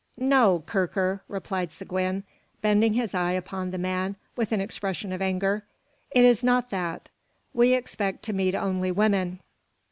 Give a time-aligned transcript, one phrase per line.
[0.17, 2.23] "No, Kirker!" replied Seguin,
[2.59, 5.63] bending his eye upon the man, with an expression of anger.
[6.09, 7.11] "It is not that.
[7.53, 9.41] We expect to meet only women.